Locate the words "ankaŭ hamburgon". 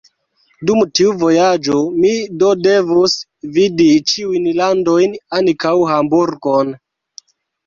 5.43-6.75